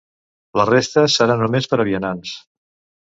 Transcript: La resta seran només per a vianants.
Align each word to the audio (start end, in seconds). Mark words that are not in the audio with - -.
La 0.59 0.63
resta 0.69 1.03
seran 1.17 1.43
només 1.43 1.69
per 1.75 1.81
a 1.85 1.89
vianants. 1.91 2.33